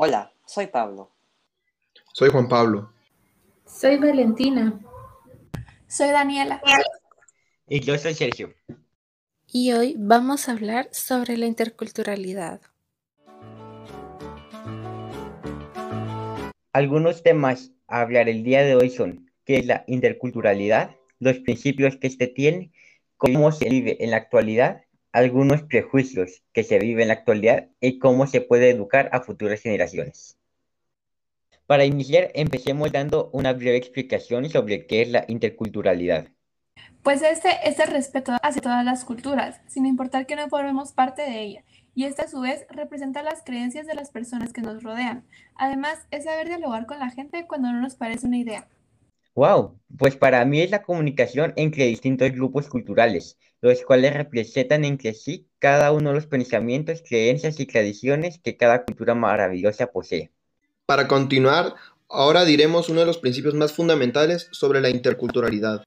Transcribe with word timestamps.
Hola, 0.00 0.32
soy 0.46 0.68
Pablo. 0.68 1.10
Soy 2.12 2.28
Juan 2.28 2.46
Pablo. 2.46 2.92
Soy 3.66 3.96
Valentina. 3.96 4.78
Soy 5.88 6.10
Daniela. 6.10 6.62
Y 7.66 7.80
yo 7.80 7.98
soy 7.98 8.14
Sergio. 8.14 8.54
Y 9.48 9.72
hoy 9.72 9.96
vamos 9.98 10.48
a 10.48 10.52
hablar 10.52 10.88
sobre 10.92 11.36
la 11.36 11.46
interculturalidad. 11.46 12.60
Algunos 16.72 17.24
temas 17.24 17.72
a 17.88 18.00
hablar 18.00 18.28
el 18.28 18.44
día 18.44 18.62
de 18.62 18.76
hoy 18.76 18.90
son 18.90 19.32
qué 19.44 19.56
es 19.56 19.66
la 19.66 19.82
interculturalidad, 19.88 20.94
los 21.18 21.40
principios 21.40 21.96
que 21.96 22.06
éste 22.06 22.28
tiene, 22.28 22.70
cómo 23.16 23.50
se 23.50 23.68
vive 23.68 23.96
en 24.04 24.12
la 24.12 24.18
actualidad, 24.18 24.82
algunos 25.12 25.62
prejuicios 25.62 26.42
que 26.52 26.64
se 26.64 26.78
viven 26.78 27.02
en 27.02 27.08
la 27.08 27.14
actualidad 27.14 27.68
y 27.80 27.98
cómo 27.98 28.26
se 28.26 28.40
puede 28.40 28.70
educar 28.70 29.08
a 29.12 29.20
futuras 29.20 29.60
generaciones. 29.60 30.38
Para 31.66 31.84
iniciar, 31.84 32.30
empecemos 32.34 32.92
dando 32.92 33.30
una 33.32 33.52
breve 33.52 33.76
explicación 33.76 34.48
sobre 34.48 34.86
qué 34.86 35.02
es 35.02 35.08
la 35.08 35.24
interculturalidad. 35.28 36.28
Pues 37.02 37.22
este 37.22 37.50
es 37.64 37.78
el 37.78 37.88
respeto 37.88 38.32
hacia 38.42 38.62
todas 38.62 38.84
las 38.84 39.04
culturas, 39.04 39.60
sin 39.66 39.86
importar 39.86 40.26
que 40.26 40.36
no 40.36 40.48
formemos 40.48 40.92
parte 40.92 41.22
de 41.22 41.40
ella, 41.40 41.64
y 41.94 42.04
este 42.04 42.22
a 42.22 42.28
su 42.28 42.40
vez 42.40 42.66
representa 42.70 43.22
las 43.22 43.42
creencias 43.42 43.86
de 43.86 43.94
las 43.94 44.10
personas 44.10 44.52
que 44.52 44.62
nos 44.62 44.82
rodean. 44.82 45.24
Además, 45.56 45.98
es 46.10 46.24
saber 46.24 46.48
dialogar 46.48 46.86
con 46.86 46.98
la 46.98 47.10
gente 47.10 47.46
cuando 47.46 47.72
no 47.72 47.80
nos 47.80 47.96
parece 47.96 48.26
una 48.26 48.38
idea. 48.38 48.66
Wow, 49.38 49.78
pues 49.96 50.16
para 50.16 50.44
mí 50.44 50.62
es 50.62 50.72
la 50.72 50.82
comunicación 50.82 51.52
entre 51.54 51.84
distintos 51.84 52.32
grupos 52.32 52.68
culturales, 52.68 53.38
los 53.60 53.80
cuales 53.84 54.14
representan 54.14 54.84
entre 54.84 55.14
sí 55.14 55.46
cada 55.60 55.92
uno 55.92 56.08
de 56.08 56.16
los 56.16 56.26
pensamientos, 56.26 57.04
creencias 57.08 57.60
y 57.60 57.66
tradiciones 57.66 58.40
que 58.40 58.56
cada 58.56 58.84
cultura 58.84 59.14
maravillosa 59.14 59.92
posee. 59.92 60.32
Para 60.86 61.06
continuar, 61.06 61.76
ahora 62.08 62.44
diremos 62.44 62.88
uno 62.88 62.98
de 62.98 63.06
los 63.06 63.18
principios 63.18 63.54
más 63.54 63.72
fundamentales 63.72 64.48
sobre 64.50 64.80
la 64.80 64.90
interculturalidad. 64.90 65.84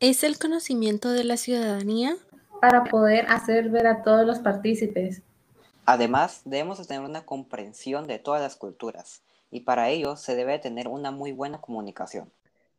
Es 0.00 0.24
el 0.24 0.40
conocimiento 0.40 1.12
de 1.12 1.22
la 1.22 1.36
ciudadanía 1.36 2.16
para 2.60 2.82
poder 2.82 3.26
hacer 3.28 3.68
ver 3.68 3.86
a 3.86 4.02
todos 4.02 4.26
los 4.26 4.40
partícipes. 4.40 5.22
Además, 5.86 6.42
debemos 6.46 6.84
tener 6.84 7.08
una 7.08 7.24
comprensión 7.24 8.08
de 8.08 8.18
todas 8.18 8.42
las 8.42 8.56
culturas, 8.56 9.22
y 9.52 9.60
para 9.60 9.88
ello 9.88 10.16
se 10.16 10.34
debe 10.34 10.58
tener 10.58 10.88
una 10.88 11.12
muy 11.12 11.30
buena 11.30 11.60
comunicación. 11.60 12.32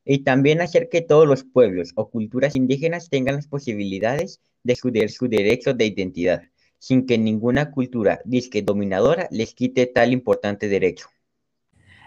Y 0.05 0.19
también 0.19 0.61
hacer 0.61 0.89
que 0.89 1.01
todos 1.01 1.27
los 1.27 1.43
pueblos 1.43 1.91
o 1.95 2.09
culturas 2.09 2.55
indígenas 2.55 3.09
tengan 3.09 3.35
las 3.35 3.47
posibilidades 3.47 4.41
de 4.63 4.73
estudiar 4.73 5.09
su 5.09 5.27
derecho 5.27 5.73
de 5.73 5.85
identidad, 5.85 6.43
sin 6.77 7.05
que 7.05 7.17
ninguna 7.17 7.71
cultura 7.71 8.19
disque 8.25 8.61
dominadora 8.61 9.27
les 9.31 9.53
quite 9.53 9.85
tal 9.85 10.11
importante 10.11 10.67
derecho. 10.67 11.07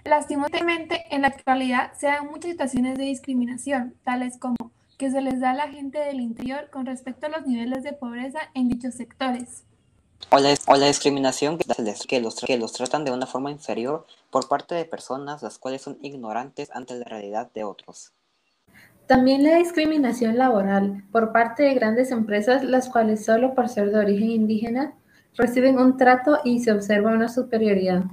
Lastimosamente, 0.05 1.05
en 1.11 1.23
la 1.23 1.29
actualidad 1.29 1.93
se 1.95 2.07
dan 2.07 2.27
muchas 2.27 2.53
situaciones 2.53 2.97
de 2.97 3.05
discriminación, 3.05 3.95
tales 4.05 4.39
como 4.39 4.73
que 4.99 5.11
se 5.11 5.21
les 5.21 5.41
da 5.41 5.51
a 5.51 5.55
la 5.55 5.69
gente 5.69 5.99
del 5.99 6.21
interior 6.21 6.71
con 6.71 6.87
respecto 6.87 7.27
a 7.27 7.31
los 7.31 7.47
niveles 7.47 7.83
de 7.83 7.93
pobreza 7.93 8.39
en 8.55 8.69
dichos 8.69 8.95
sectores. 8.95 9.65
O 10.31 10.39
la, 10.39 10.87
discriminación 10.87 11.59
que, 11.59 11.65
que, 12.09 12.21
los, 12.21 12.37
que 12.41 12.59
los 12.59 12.73
tratan 12.73 13.05
de 13.05 13.13
una 13.13 13.27
forma 13.27 13.51
inferior 13.51 14.07
por 14.31 14.49
parte 14.49 14.75
de 14.75 14.85
personas 14.85 15.43
las 15.43 15.59
cuales 15.59 15.83
son 15.83 15.99
ignorantes 16.03 16.71
ante 16.75 16.95
la 16.95 17.05
realidad 17.05 17.51
de 17.55 17.65
otros. 17.65 18.13
También 19.07 19.45
la 19.45 19.57
discriminación 19.57 20.37
laboral 20.37 21.05
por 21.13 21.33
parte 21.33 21.63
de 21.63 21.75
grandes 21.75 22.11
empresas 22.11 22.65
las 22.65 22.89
cuales 22.89 23.25
solo 23.25 23.55
por 23.55 23.69
ser 23.69 23.91
de 23.91 23.99
origen 23.99 24.31
indígena 24.31 24.95
reciben 25.37 25.79
un 25.79 25.97
trato 25.97 26.41
y 26.45 26.59
se 26.59 26.73
observa 26.73 27.13
una 27.13 27.29
superioridad. 27.29 28.05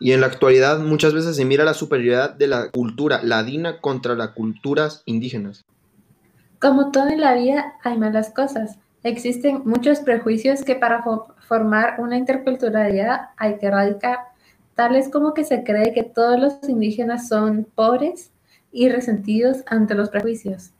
Y 0.00 0.12
en 0.12 0.20
la 0.20 0.28
actualidad 0.28 0.78
muchas 0.78 1.14
veces 1.14 1.34
se 1.34 1.44
mira 1.44 1.64
la 1.64 1.74
superioridad 1.74 2.34
de 2.34 2.46
la 2.46 2.70
cultura 2.70 3.20
ladina 3.24 3.80
contra 3.80 4.14
las 4.14 4.30
culturas 4.30 5.02
indígenas. 5.06 5.64
Como 6.60 6.92
todo 6.92 7.08
en 7.08 7.20
la 7.20 7.34
vida 7.34 7.74
hay 7.82 7.98
malas 7.98 8.30
cosas. 8.30 8.78
Existen 9.08 9.62
muchos 9.64 10.00
prejuicios 10.00 10.62
que 10.62 10.74
para 10.74 11.02
formar 11.48 11.98
una 11.98 12.18
interculturalidad 12.18 13.30
hay 13.38 13.56
que 13.56 13.68
erradicar, 13.68 14.18
tales 14.74 15.08
como 15.08 15.32
que 15.32 15.44
se 15.44 15.64
cree 15.64 15.94
que 15.94 16.02
todos 16.02 16.38
los 16.38 16.68
indígenas 16.68 17.26
son 17.26 17.66
pobres 17.74 18.32
y 18.70 18.90
resentidos 18.90 19.62
ante 19.66 19.94
los 19.94 20.10
prejuicios. 20.10 20.72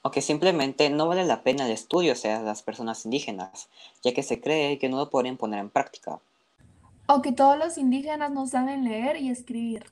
O 0.00 0.10
que 0.10 0.22
simplemente 0.22 0.88
no 0.88 1.08
vale 1.08 1.26
la 1.26 1.42
pena 1.42 1.66
el 1.66 1.72
estudio 1.72 2.12
hacia 2.14 2.40
las 2.40 2.62
personas 2.62 3.04
indígenas, 3.04 3.68
ya 4.02 4.14
que 4.14 4.22
se 4.22 4.40
cree 4.40 4.78
que 4.78 4.88
no 4.88 4.96
lo 4.96 5.10
pueden 5.10 5.36
poner 5.36 5.60
en 5.60 5.68
práctica. 5.68 6.20
O 7.06 7.20
que 7.20 7.32
todos 7.32 7.58
los 7.58 7.76
indígenas 7.76 8.32
no 8.32 8.46
saben 8.46 8.82
leer 8.82 9.18
y 9.18 9.28
escribir. 9.28 9.84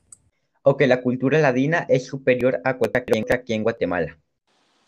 O 0.63 0.77
que 0.77 0.87
la 0.87 1.03
cultura 1.03 1.37
ladina 1.37 1.85
es 1.89 2.07
superior 2.07 2.59
a 2.63 2.77
cualquier 2.77 3.31
aquí 3.31 3.53
en 3.53 3.61
Guatemala. 3.61 4.17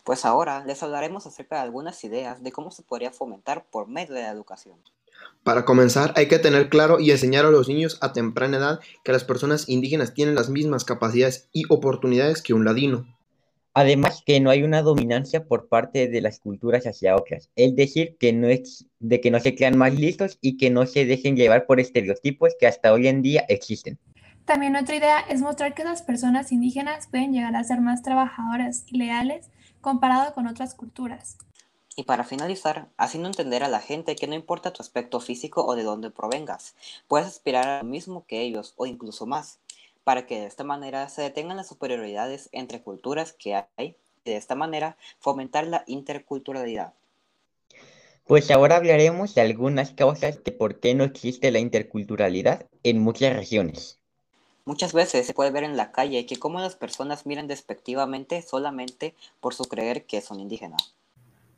Pues 0.08 0.24
ahora 0.24 0.64
les 0.64 0.82
hablaremos 0.82 1.26
acerca 1.26 1.56
de 1.56 1.62
algunas 1.64 2.02
ideas 2.02 2.42
de 2.42 2.50
cómo 2.50 2.70
se 2.70 2.82
podría 2.82 3.12
fomentar 3.12 3.66
por 3.70 3.88
medio 3.88 4.14
de 4.14 4.22
la 4.22 4.30
educación. 4.30 4.78
Para 5.42 5.66
comenzar, 5.66 6.14
hay 6.16 6.28
que 6.28 6.38
tener 6.38 6.70
claro 6.70 6.98
y 6.98 7.10
enseñar 7.10 7.44
a 7.44 7.50
los 7.50 7.68
niños 7.68 7.98
a 8.00 8.14
temprana 8.14 8.56
edad 8.56 8.80
que 9.04 9.12
las 9.12 9.24
personas 9.24 9.68
indígenas 9.68 10.14
tienen 10.14 10.34
las 10.34 10.48
mismas 10.48 10.86
capacidades 10.86 11.50
y 11.52 11.64
oportunidades 11.68 12.40
que 12.40 12.54
un 12.54 12.64
ladino. 12.64 13.04
Además, 13.74 14.22
que 14.24 14.40
no 14.40 14.48
hay 14.48 14.62
una 14.62 14.80
dominancia 14.80 15.44
por 15.44 15.68
parte 15.68 16.08
de 16.08 16.22
las 16.22 16.40
culturas 16.40 16.86
hacia 16.86 17.14
otras, 17.14 17.50
es 17.54 17.76
decir, 17.76 18.16
que 18.18 18.32
no 18.32 18.48
es, 18.48 18.86
de 19.00 19.20
que 19.20 19.30
no 19.30 19.40
se 19.40 19.54
crean 19.54 19.76
más 19.76 19.92
listos 19.92 20.38
y 20.40 20.56
que 20.56 20.70
no 20.70 20.86
se 20.86 21.04
dejen 21.04 21.36
llevar 21.36 21.66
por 21.66 21.80
estereotipos 21.80 22.54
que 22.58 22.66
hasta 22.66 22.94
hoy 22.94 23.08
en 23.08 23.20
día 23.20 23.44
existen. 23.46 23.98
También 24.48 24.76
otra 24.76 24.96
idea 24.96 25.20
es 25.28 25.42
mostrar 25.42 25.74
que 25.74 25.84
las 25.84 26.00
personas 26.00 26.52
indígenas 26.52 27.06
pueden 27.06 27.34
llegar 27.34 27.54
a 27.54 27.62
ser 27.64 27.82
más 27.82 28.02
trabajadoras 28.02 28.84
y 28.86 28.96
leales 28.96 29.50
comparado 29.82 30.32
con 30.32 30.46
otras 30.46 30.74
culturas. 30.74 31.36
Y 31.96 32.04
para 32.04 32.24
finalizar, 32.24 32.88
haciendo 32.96 33.28
entender 33.28 33.62
a 33.62 33.68
la 33.68 33.80
gente 33.80 34.16
que 34.16 34.26
no 34.26 34.34
importa 34.34 34.72
tu 34.72 34.82
aspecto 34.82 35.20
físico 35.20 35.66
o 35.66 35.76
de 35.76 35.82
dónde 35.82 36.10
provengas, 36.10 36.74
puedes 37.08 37.28
aspirar 37.28 37.68
a 37.68 37.82
lo 37.82 37.84
mismo 37.90 38.24
que 38.26 38.40
ellos 38.40 38.72
o 38.78 38.86
incluso 38.86 39.26
más 39.26 39.58
para 40.02 40.24
que 40.24 40.40
de 40.40 40.46
esta 40.46 40.64
manera 40.64 41.10
se 41.10 41.20
detengan 41.20 41.58
las 41.58 41.68
superioridades 41.68 42.48
entre 42.52 42.80
culturas 42.80 43.34
que 43.34 43.54
hay 43.54 43.96
y 44.24 44.30
de 44.30 44.38
esta 44.38 44.54
manera 44.54 44.96
fomentar 45.18 45.66
la 45.66 45.84
interculturalidad. 45.86 46.94
Pues 48.26 48.50
ahora 48.50 48.76
hablaremos 48.76 49.34
de 49.34 49.42
algunas 49.42 49.90
causas 49.90 50.42
de 50.42 50.52
por 50.52 50.80
qué 50.80 50.94
no 50.94 51.04
existe 51.04 51.50
la 51.50 51.58
interculturalidad 51.58 52.66
en 52.82 53.02
muchas 53.02 53.36
regiones. 53.36 53.98
Muchas 54.68 54.92
veces 54.92 55.26
se 55.26 55.32
puede 55.32 55.50
ver 55.50 55.64
en 55.64 55.78
la 55.78 55.92
calle 55.92 56.26
que 56.26 56.36
como 56.36 56.60
las 56.60 56.76
personas 56.76 57.24
miran 57.24 57.46
despectivamente 57.46 58.42
solamente 58.42 59.14
por 59.40 59.54
su 59.54 59.64
creer 59.64 60.04
que 60.04 60.20
son 60.20 60.40
indígenas. 60.40 60.94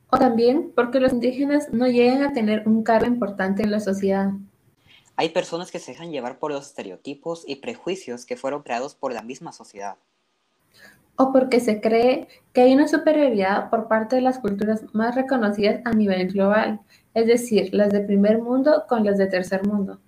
O 0.09 0.17
también 0.17 0.71
porque 0.73 1.01
los 1.01 1.11
indígenas 1.11 1.73
no 1.73 1.87
llegan 1.87 2.23
a 2.23 2.31
tener 2.31 2.63
un 2.65 2.83
cargo 2.83 3.07
importante 3.07 3.63
en 3.63 3.71
la 3.71 3.81
sociedad. 3.81 4.31
Hay 5.17 5.27
personas 5.27 5.71
que 5.71 5.79
se 5.79 5.91
dejan 5.91 6.13
llevar 6.13 6.39
por 6.39 6.53
los 6.53 6.67
estereotipos 6.67 7.43
y 7.45 7.57
prejuicios 7.57 8.25
que 8.25 8.37
fueron 8.37 8.63
creados 8.63 8.95
por 8.95 9.11
la 9.11 9.23
misma 9.23 9.51
sociedad. 9.51 9.97
O 11.17 11.33
porque 11.33 11.59
se 11.59 11.81
cree 11.81 12.29
que 12.53 12.61
hay 12.61 12.73
una 12.73 12.87
superioridad 12.87 13.69
por 13.69 13.89
parte 13.89 14.15
de 14.15 14.21
las 14.21 14.39
culturas 14.39 14.85
más 14.93 15.15
reconocidas 15.15 15.81
a 15.83 15.91
nivel 15.91 16.29
global, 16.31 16.79
es 17.13 17.27
decir, 17.27 17.73
las 17.73 17.91
de 17.91 17.99
primer 17.99 18.41
mundo 18.41 18.85
con 18.87 19.03
las 19.03 19.17
de 19.17 19.27
tercer 19.27 19.67
mundo. 19.67 19.99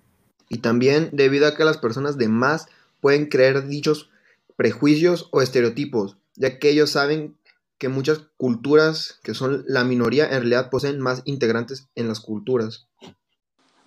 Y 0.48 0.58
también 0.58 1.10
debido 1.12 1.46
a 1.46 1.54
que 1.54 1.64
las 1.64 1.76
personas 1.76 2.16
de 2.16 2.28
más 2.28 2.66
pueden 3.04 3.26
creer 3.26 3.66
dichos 3.66 4.08
prejuicios 4.56 5.28
o 5.30 5.42
estereotipos, 5.42 6.16
ya 6.36 6.58
que 6.58 6.70
ellos 6.70 6.88
saben 6.88 7.36
que 7.76 7.90
muchas 7.90 8.20
culturas 8.38 9.20
que 9.22 9.34
son 9.34 9.62
la 9.66 9.84
minoría 9.84 10.24
en 10.24 10.38
realidad 10.38 10.70
poseen 10.70 11.00
más 11.00 11.20
integrantes 11.26 11.90
en 11.96 12.08
las 12.08 12.20
culturas. 12.20 12.88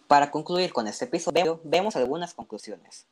Para 0.07 0.29
concluir 0.29 0.71
con 0.71 0.85
este 0.85 1.05
episodio, 1.05 1.59
vemos 1.63 1.95
algunas 1.95 2.35
conclusiones. 2.35 3.07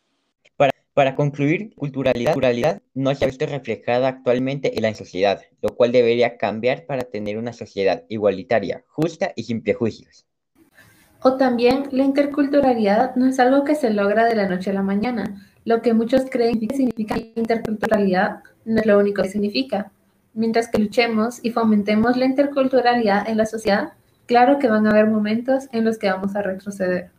Para, 0.58 0.74
para 0.94 1.16
concluir, 1.16 1.74
culturalidad, 1.74 2.34
culturalidad 2.34 2.84
no 2.94 3.16
se 3.16 3.26
ha 3.26 3.28
visto 3.28 3.48
reflejada 3.48 4.08
actualmente 4.08 4.78
en 4.78 4.84
la 4.84 4.94
sociedad, 4.94 5.42
lo 5.64 5.70
cual 5.76 5.92
debería 5.92 6.38
cambiar 6.38 6.86
para 6.86 7.02
tener 7.02 7.40
una 7.40 7.52
sociedad 7.52 8.04
igualitaria, 8.10 8.86
justa 8.90 9.34
y 9.36 9.46
sin 9.46 9.64
prejuicios. 9.64 10.28
O 11.26 11.38
también 11.38 11.90
la 11.92 12.04
interculturalidad 12.04 13.16
no 13.16 13.26
es 13.26 13.40
algo 13.40 13.64
que 13.64 13.76
se 13.76 13.90
logra 13.90 14.26
de 14.26 14.36
la 14.36 14.48
noche 14.48 14.70
a 14.70 14.74
la 14.74 14.84
mañana. 14.84 15.50
Lo 15.66 15.82
que 15.82 15.94
muchos 15.94 16.22
creen 16.30 16.60
que 16.60 16.76
significa 16.76 17.18
interculturalidad 17.18 18.44
no 18.64 18.80
es 18.80 18.86
lo 18.86 19.00
único 19.00 19.24
que 19.24 19.30
significa. 19.30 19.92
Mientras 20.34 20.70
que 20.70 20.80
luchemos 20.80 21.40
y 21.44 21.50
fomentemos 21.50 22.16
la 22.16 22.26
interculturalidad 22.26 23.28
en 23.28 23.38
la 23.38 23.46
sociedad, 23.46 23.94
Claro 24.26 24.58
que 24.58 24.68
van 24.68 24.88
a 24.88 24.90
haber 24.90 25.06
momentos 25.08 25.66
en 25.72 25.86
los 25.86 26.00
que 26.00 26.10
vamos 26.10 26.36
a 26.36 26.42
retroceder. 26.42 27.12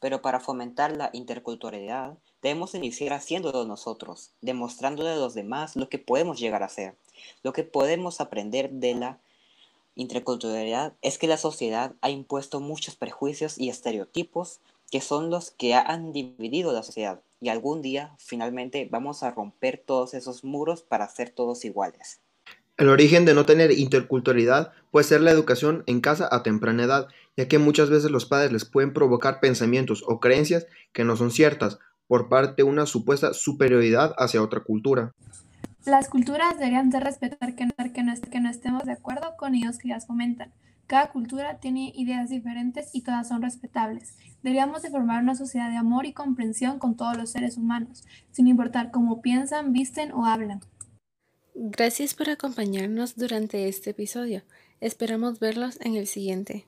Pero 0.00 0.20
para 0.20 0.40
fomentar 0.40 0.96
la 0.96 1.10
interculturalidad, 1.12 2.18
debemos 2.42 2.74
iniciar 2.74 3.12
haciéndolo 3.12 3.64
nosotros, 3.64 4.32
demostrándole 4.40 5.10
a 5.10 5.16
los 5.16 5.34
demás 5.34 5.76
lo 5.76 5.88
que 5.88 5.98
podemos 5.98 6.40
llegar 6.40 6.62
a 6.62 6.66
hacer. 6.66 6.96
Lo 7.44 7.52
que 7.52 7.62
podemos 7.62 8.20
aprender 8.20 8.70
de 8.70 8.94
la 8.94 9.18
interculturalidad 9.98 10.94
es 11.02 11.18
que 11.18 11.26
la 11.26 11.36
sociedad 11.36 11.94
ha 12.00 12.08
impuesto 12.08 12.60
muchos 12.60 12.94
prejuicios 12.96 13.58
y 13.58 13.68
estereotipos 13.68 14.60
que 14.90 15.00
son 15.00 15.28
los 15.28 15.50
que 15.50 15.74
han 15.74 16.12
dividido 16.12 16.72
la 16.72 16.82
sociedad. 16.82 17.20
Y 17.40 17.50
algún 17.50 17.82
día, 17.82 18.14
finalmente, 18.18 18.88
vamos 18.90 19.22
a 19.22 19.32
romper 19.32 19.82
todos 19.84 20.14
esos 20.14 20.44
muros 20.44 20.82
para 20.82 21.08
ser 21.08 21.30
todos 21.30 21.64
iguales. 21.64 22.20
El 22.76 22.88
origen 22.88 23.24
de 23.24 23.34
no 23.34 23.44
tener 23.44 23.72
interculturalidad 23.72 24.72
puede 24.92 25.04
ser 25.04 25.20
la 25.20 25.32
educación 25.32 25.82
en 25.86 26.00
casa 26.00 26.28
a 26.30 26.44
temprana 26.44 26.84
edad, 26.84 27.08
ya 27.36 27.48
que 27.48 27.58
muchas 27.58 27.90
veces 27.90 28.12
los 28.12 28.24
padres 28.24 28.52
les 28.52 28.64
pueden 28.64 28.92
provocar 28.92 29.40
pensamientos 29.40 30.04
o 30.06 30.20
creencias 30.20 30.66
que 30.92 31.02
no 31.02 31.16
son 31.16 31.32
ciertas 31.32 31.80
por 32.06 32.28
parte 32.28 32.62
de 32.62 32.68
una 32.68 32.86
supuesta 32.86 33.34
superioridad 33.34 34.14
hacia 34.16 34.42
otra 34.42 34.60
cultura. 34.60 35.12
Las 35.84 36.08
culturas 36.08 36.58
deberían 36.58 36.90
de 36.90 37.00
respetar 37.00 37.54
que 37.54 37.66
no, 37.66 38.50
estemos 38.50 38.84
de 38.84 38.92
acuerdo 38.92 39.36
con 39.36 39.54
ellos 39.54 39.78
que 39.78 39.88
las 39.88 40.06
fomentan. 40.06 40.52
Cada 40.86 41.10
cultura 41.10 41.58
tiene 41.60 41.92
ideas 41.94 42.30
diferentes 42.30 42.90
y 42.92 43.02
todas 43.02 43.28
son 43.28 43.42
respetables. 43.42 44.16
Deberíamos 44.42 44.82
de 44.82 44.90
formar 44.90 45.22
una 45.22 45.34
sociedad 45.34 45.70
de 45.70 45.76
amor 45.76 46.06
y 46.06 46.12
comprensión 46.12 46.78
con 46.78 46.96
todos 46.96 47.16
los 47.16 47.30
seres 47.30 47.56
humanos, 47.56 48.04
sin 48.30 48.48
importar 48.48 48.90
cómo 48.90 49.20
piensan, 49.20 49.72
visten 49.72 50.12
o 50.12 50.26
hablan. 50.26 50.60
Gracias 51.54 52.14
por 52.14 52.30
acompañarnos 52.30 53.16
durante 53.16 53.68
este 53.68 53.90
episodio. 53.90 54.42
Esperamos 54.80 55.40
verlos 55.40 55.78
en 55.80 55.96
el 55.96 56.06
siguiente. 56.06 56.66